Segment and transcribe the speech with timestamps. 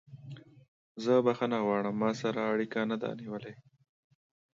[1.03, 3.53] زه بخښنه غواړم ما سره اړیکه نه ده نیولې.